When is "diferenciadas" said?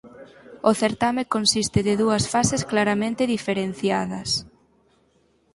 3.35-4.29